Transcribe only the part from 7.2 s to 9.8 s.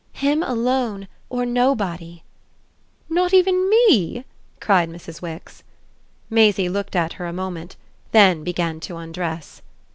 a moment, then began to undress.